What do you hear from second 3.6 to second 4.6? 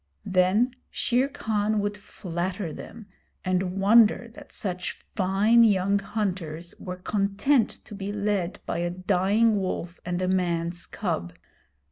wonder that